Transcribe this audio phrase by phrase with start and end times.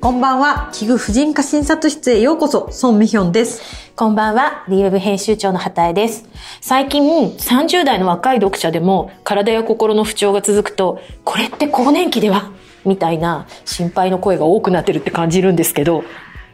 [0.00, 0.70] こんばんは。
[0.72, 3.60] 器具婦人科診察室へようこそ、ソンミヒョンです。
[3.94, 6.24] こんばんは、DWeb 編集長の畑江です。
[6.62, 12.50] 最近、30代の若い読者でも、体や心の不調が続くと、これって更年期では？
[12.86, 16.02] みたいな心配の声が多くなってるって感じるんですけど、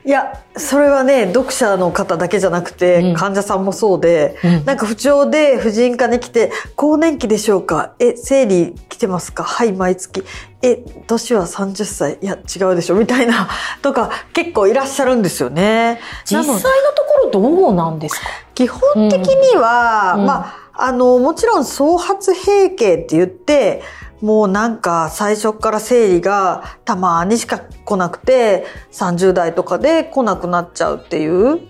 [0.07, 3.14] いや、それはね、読者の方だけじゃなくて、うん。
[3.14, 4.64] 患者さんもそうで、うん。
[4.64, 7.95] なんか不調で婦人科に来て、更年期でしょうか？
[7.98, 9.42] え、生理来てますか？
[9.42, 10.23] はい、毎月。
[10.62, 10.77] え、
[11.09, 12.19] 年は30歳。
[12.23, 12.95] いや、違うでしょ？
[12.95, 13.48] みたいな、
[13.83, 15.98] とか、結構いらっしゃるんですよね。
[16.25, 18.27] 実際のところどうなんですか？
[18.55, 20.27] 基本的には、うん。
[20.27, 23.83] まあ、あの、もちろん総発閉経って言って、
[24.20, 31.61] もうなんか最初から生理がたまにしか来なくて、30代とかで来なくなっちゃうっていう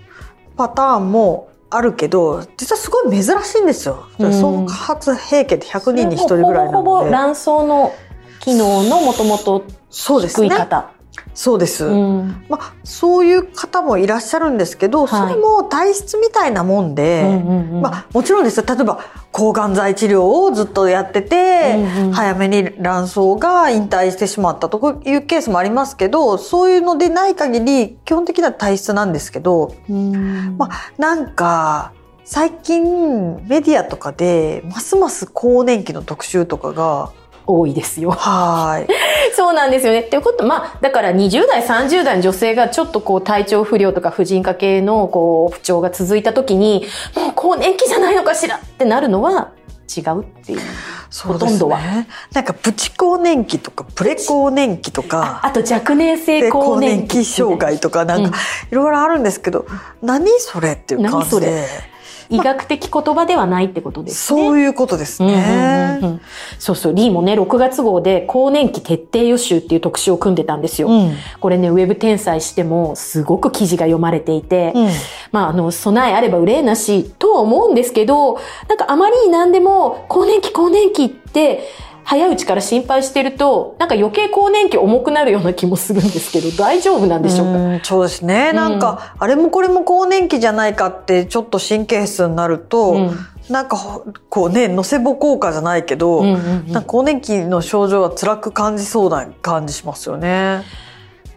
[0.56, 4.06] パターンもあるけど、実はすごい珍しいんですよ。
[4.18, 7.10] うん総発閉経って100人に1人ぐらいなほぼほぼので。
[7.10, 7.92] 卵巣の
[8.40, 10.48] 機能のもともとそうですね。
[11.36, 11.84] そうです。
[11.84, 12.46] うん。
[12.48, 15.28] まあ、そういう方もいらっしゃるんですけど、はい。
[15.28, 17.80] それも体質みたいなもんで、うんうんうん。
[17.82, 18.64] まあ、もちろんですよ。
[18.66, 22.12] 例えば抗がん剤治療をずっとやってて、うんうん。
[22.12, 30.56] 早めに卵巣が引退してしまったというケースもありますけどそういうのでない限り基本的には体質なんですけど、うん。
[30.56, 31.92] まあ、なんか
[32.24, 37.12] 最近メディアとかでますます更年期の特集とかが
[37.46, 38.10] 多いですよ。
[38.10, 38.92] はい
[39.34, 40.00] そうなんですよね。
[40.00, 49.50] っていうこと、まあ、だから20代、30代の女性がちょっとこう体調不良とか婦人科系のこう不調が続いた時に、もう更年期じゃないのかしらってなるのは
[49.94, 50.60] 違うっていう。
[51.10, 57.16] そうですほとんどはねなんかプチ更年期とかプレ更年期とかあと若年性で更更年期。
[57.16, 58.36] 年期障害とかなんか
[58.70, 59.66] いろいろあるんですけど、
[60.02, 61.66] 何それっていう感じで何それ
[62.28, 64.40] 医学的言葉ではないってことですね。
[64.40, 65.98] そういうことですうんうんね。
[66.02, 66.20] うんうん
[66.58, 70.88] そうそう、リーもね、6月号で更年期徹底予習っていう特集を組んでたんですよ。
[70.88, 74.88] うんこれね、ウェブ転載してもすごく記事が読まれていて、うん
[75.32, 78.38] まあ、あの、備えあれば憂いなしとは思うんですけど、
[78.68, 81.68] なんかあまりに何でも、更年期、更年期って、
[82.06, 88.56] 早いうちから心配してると、なんか余計更年期重くなるような気もするんですけど、大丈夫なんでしょうか、うんそうですね、うん。
[88.56, 93.18] なんかあれもこれも更年期じゃないかってちょっと神経質になると、うん。
[93.50, 96.72] なんかほこうねノセボ効果じゃないけど、うんうんうん。
[96.72, 100.62] なんか更年期の症状が辛く感じそうな感じしますよね。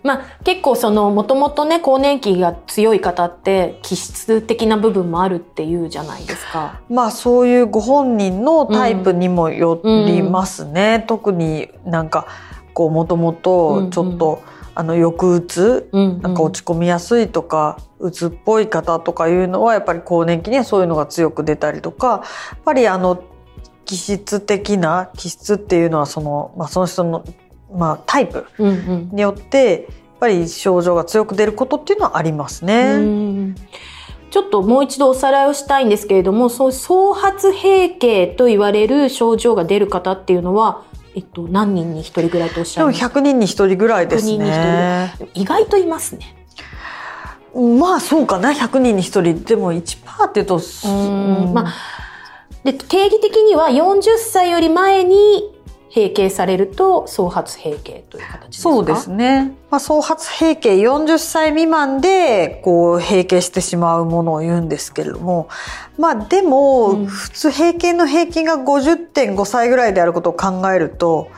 [0.04, 6.80] まあ、結構その、もともとね、更年期が強い方って、気質的な部分もあるっていうじゃないですか。
[6.90, 11.04] まあそういうご本人のタイプにもよりますね。
[11.08, 12.28] 特になんか
[12.74, 14.42] こうもともとちょっと、
[14.76, 23.22] あの抑うつうん、なんか落ち込みやすいとか、うつっぽい方とかいうのはやっぱり更年期にはそういうのが強く出たりとかやっぱりあの
[23.84, 27.26] 気質的な気質っていうのはその,、まあ、その人の、
[27.74, 29.10] まあ、タイプうんうん。
[29.12, 29.82] によってやっ
[30.20, 32.98] ぱり症状が強く出ることっていうのはありますうね。
[32.98, 33.56] ん。
[34.32, 40.84] ちょっともう一度おさらいをしたいんですけれども、そう、総発閉経と言われる症状が出る方っていうのは、
[41.16, 45.14] えっと、何人に一人ぐらいとおっしでもゃいます？100人に1人ぐらいです100人にね。
[45.34, 46.36] 意外といますね。
[47.56, 48.52] まあそうかな。
[48.52, 49.44] 100人に1人。
[49.44, 51.54] でも1%っていうとうん。
[51.54, 51.74] まあ、
[52.64, 55.52] で、定義的には40歳より前に
[55.94, 58.70] 閉経されると、総発閉経という形ですか？
[58.70, 59.56] そうですね。
[59.72, 65.50] まあ、総発閉経40歳未満で、こう、閉経してしまうものを言うんですけれども、
[65.98, 71.30] まあ、でも、うん普通閉経の平均が50.5歳ぐらいであることを考えると、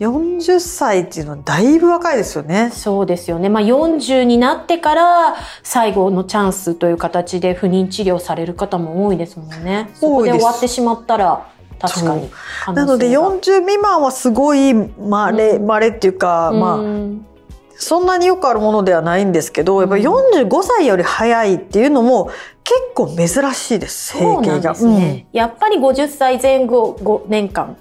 [0.00, 2.70] 40歳っていうのはだいぶ若いですよね。
[2.74, 3.48] そうですよね。
[3.48, 9.90] まあ40になってから最後のチャンスという形で不妊治療される方も多いですもんね。
[9.94, 11.46] そこで終わってしまったら
[11.78, 12.30] 確かに。
[12.74, 17.26] なので40未満はすごい稀、稀っていうか、まあ、うん。
[17.76, 22.30] そんなによくあるものではないんですけど、やっぱり45歳より早いっていうのも
[22.62, 24.72] 結構珍しいです、そうなん閉経が。
[24.72, 25.26] ですね。
[25.32, 27.76] やっぱり50歳前後5年間。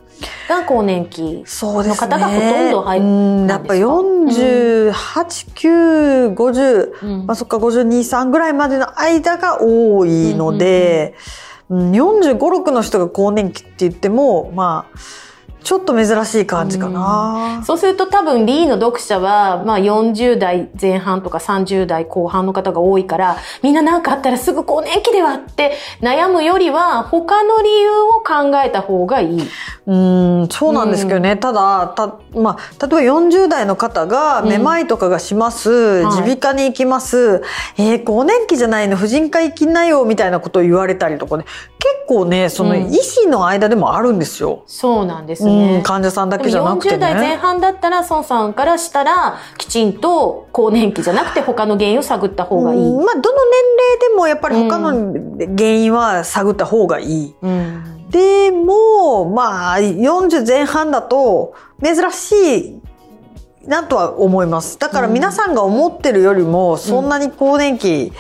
[0.47, 1.43] が更年期。
[1.45, 2.07] そうですね。
[2.07, 3.47] の方がほとんど入るうん。
[3.47, 7.25] やっぱ48、9、50、うん。
[7.25, 14.97] まあそっか52、3ぐらいまでの間が多いので、うん45、6の人が更年期って言っても、まあ、
[15.63, 17.63] ちょっと珍しい感じかな。
[17.65, 29.49] そうすると多分リーの読者は、まあ40代前半とか30代後半の方が多いから、みんな何かあったらすぐ更年期ではって悩むよりは、他の理由を考えた方がいい。
[29.85, 31.35] うん、そうなんですけどね。
[31.37, 37.41] ただ、た、まあ、例えば40代の方が、めまいとかがします、はい耳鼻科に行きます、
[37.77, 41.72] えー、更年期じゃないの、婦人科行きなよ、みたいなことを言われたりとかね、結
[42.08, 44.64] 構ね、そのうん医師の間でもあるんですよ。
[44.67, 45.79] そうなんですうね。
[45.79, 47.35] ん、患者さんだけじゃなくて40代前ね。
[47.38, 52.79] 半だったら、孫さんからしたら、きちんと更年期じゃなくて他の原因を探った方がいい。
[52.79, 53.61] うんまあ、どの年
[54.00, 55.14] 齢でもやっぱり他の
[55.58, 57.35] 原因は探った方がいい。
[57.41, 58.09] うん。
[58.09, 61.53] でも、まあ、40前半だと
[61.84, 62.82] 珍しい
[63.67, 64.78] なとは思います。
[64.78, 68.11] だから皆さんが思ってるよりも、そんなに更年期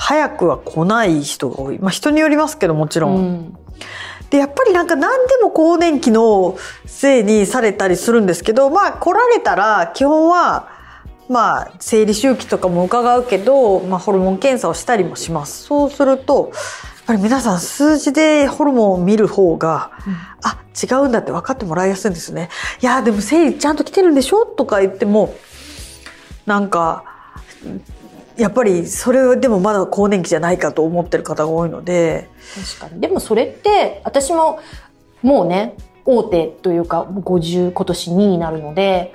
[0.00, 1.78] 早くは来ない人が多い。
[1.78, 3.16] まあ人によりますけどもちろん。
[3.16, 3.56] うん
[4.30, 6.56] で、やっぱりなんか何でも更年期の
[6.86, 10.68] せいにされたりするんですけど、まあ来られたら基本は、
[11.28, 15.64] まあ生理周期とかも伺うけど、まあホルモン検査をしたりもします。
[15.64, 19.90] そうすると、やっぱり皆さん数字でホルモンを見る方が、
[20.44, 22.50] あ、違うんだって分かってもらいやすいんですね。
[22.80, 24.46] いや、でも生理ちゃんと来てるんでしょ？
[24.46, 25.34] とか言っても、
[26.46, 27.02] なんか、
[28.40, 32.28] やっぱりそれでもまだ更年期じゃないかと思ってる方が多いので、
[32.78, 33.00] 確かに。
[33.00, 34.58] でもそれって、私も
[35.22, 39.14] もうね、大手というか、50、今年2になるので、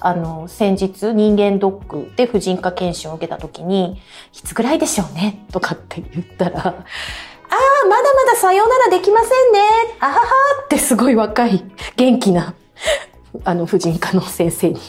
[0.00, 4.00] あの、先日人間ドックで婦人科検診を受けた時に、
[4.32, 5.46] いつぐらいでしょうね？
[5.52, 9.60] とかって言ったら、ああ、まだまださようならできませんね。
[10.00, 10.20] あはは
[10.64, 11.64] ってすごい若い、
[11.96, 12.54] 元気な、
[13.44, 14.80] あの、婦人科の先生に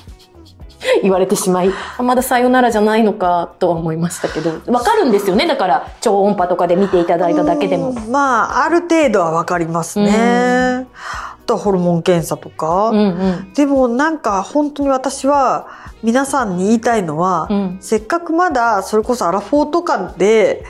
[1.02, 5.48] 言われてしまい、あまださようならじゃないのかとは思いましたけど、わかるんですよね。
[5.48, 7.90] だから、超音波とかで見ていただいただけでも。
[7.90, 10.88] うんまあ、ある程度はわかりますね。
[10.94, 12.90] あとはホルモン検査とか。
[12.90, 13.54] うんうん。
[13.54, 15.68] でもなんか本当に私は
[16.02, 20.64] 皆さんに言いたいのは、うんせっかくまだそれこそアラフォーとかで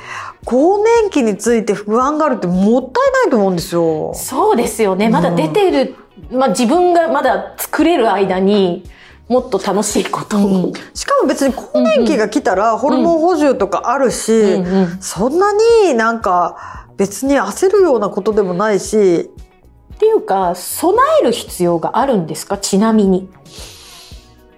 [0.44, 4.14] 更年期について不安があるってもったいないと思うんですよ。
[4.16, 5.10] そうですよね。
[5.10, 5.96] まだ出てる、
[6.32, 8.84] まあ自分がまだ作れる間に
[9.28, 10.74] もっと楽しいことを。
[10.94, 15.52] しかも別に更年期が来たらホルモン補充とかあるし、うんうんそんな
[15.86, 19.32] になんか別に焦るようなことでもないし、
[19.96, 22.58] っていうか、備える必要があるんですか？
[22.58, 23.30] ちなみに。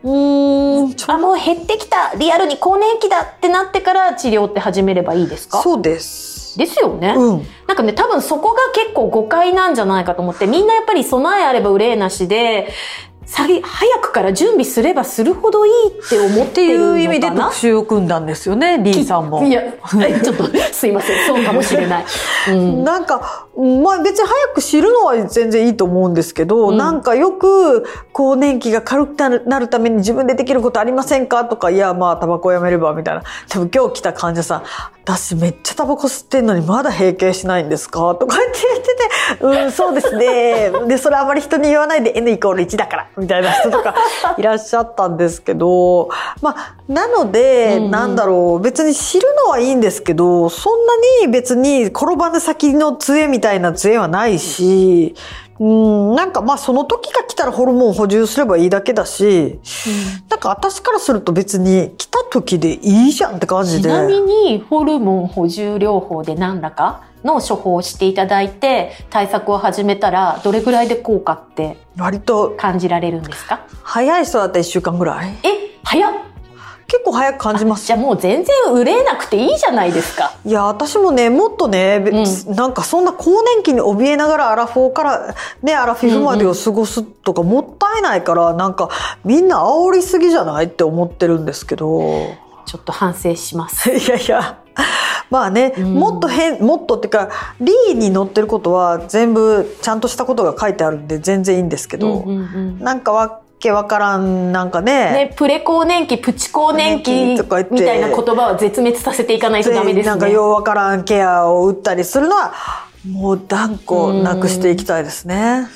[0.04, 2.14] うーん、あ、もう減ってきた。
[2.18, 5.62] リアルに更年期だってなってから治療って始めればいいですか？
[5.62, 6.58] そうです。
[6.58, 7.14] ですよね。
[7.16, 7.48] うん。
[7.68, 12.69] なんかね、多分そこが結構誤解なんじゃないかと思って、みんなやっぱり備えあれば憂いなしで、
[13.28, 19.44] さぎ早くから準備すればするほどいいって思っっていてる意味で特集を組んだんですよね、リーさんも。
[19.44, 21.28] いや、はいちょっとすいません。
[21.28, 22.06] そうかもしれない。
[22.50, 22.84] うん。
[22.84, 23.48] なんか、
[23.84, 29.16] まあ別に早く知るのは全然いいと思うんですけど、うんなんかよく更年期が軽く
[29.46, 33.24] なるために自分でできることありませんかとか、いやまあタバコやめればみたいな。
[33.52, 34.64] でも今日来た患者さん、
[35.04, 38.60] 私めっちゃタバコ吸ってんのにまだ閉経しないんですかとか言って
[39.40, 40.72] 言ってて、うん、そうですね。
[40.88, 43.96] で、それあまり人に言わないで N イコール1だから、みたいな人とか
[44.38, 46.10] いらっしゃったんですけど、
[46.42, 50.94] まあ、なので、うんうんなんだろう、別に知るのはいいんですけど、そんな
[51.25, 55.16] に別に転ばぬ先の杖みたいな杖はないし、
[55.60, 59.60] うん、なんかまあその時が来たらホルモン補充すればいいだけだし、
[60.30, 63.90] なんか私からすると別に来た時でいいじゃんって感じで。
[63.90, 73.60] ちなみに、ホルモン補充療法で何らかの処方をしていただいて、対策を始めたら、どれぐらいで効果って割と感じられるんですか？
[73.84, 75.30] 早い人だったら1週間ぐらい？
[75.44, 76.14] え、早っ
[76.90, 80.32] 結構早く感じますじゃあもう全然憂えなくていいじゃないですか。
[80.46, 88.88] いや、私もね、もっとね、べうなんかそんな更年期に怯えながらアラフォーからね、アラフィフまでを過ごすとかもったいないから、なんか
[89.26, 90.68] みんな煽りすぎじゃない？
[90.68, 92.00] って思ってるんですけど。
[92.66, 93.92] ちょっと反省します。
[93.92, 94.60] いやいや。
[95.30, 97.30] まあね、うんもっと変、もっとっていうか、
[97.60, 110.10] リーに載ってることは全部ちゃんとしたことが書いてあるんで全然いいんですけど、うんうんうんなんかわけわからん、なんかね、ね、プレ更年期、プチ更年期とかみたいな言葉は絶滅させていかないとダメですね。
[110.12, 112.54] なんかようわからんケアを打ったりするのは、
[113.10, 115.68] もう断固なくしていきたいですね。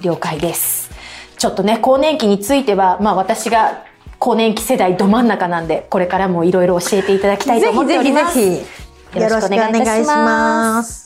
[0.00, 0.90] 了解です。
[1.38, 3.84] ちょっとね、更年期については、まあ私が
[4.26, 8.34] 更年期世代ど真ん中なんで、これからもいろいろ教えていただきたいと思っております。
[8.34, 8.66] ぜひぜひぜ
[9.14, 11.05] ひよろしくお願いします。